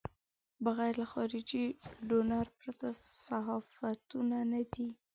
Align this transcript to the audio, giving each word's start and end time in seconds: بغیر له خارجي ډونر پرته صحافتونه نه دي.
بغیر 0.63 0.93
له 1.01 1.07
خارجي 1.13 1.65
ډونر 2.07 2.45
پرته 2.59 2.87
صحافتونه 3.25 4.37
نه 4.51 4.61
دي. 4.73 4.87